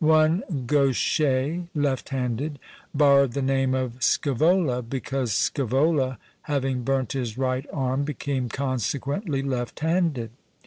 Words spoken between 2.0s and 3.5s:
handed) borrowed the